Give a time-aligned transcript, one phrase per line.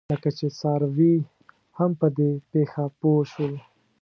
[0.13, 1.15] لکه چې څاروي
[1.77, 3.53] هم په دې پېښه پوه شول.